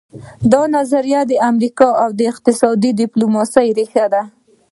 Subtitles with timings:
[0.53, 1.87] دا نظریه د امریکا
[2.19, 4.21] د اقتصادي ډیپلوماسي ریښه ده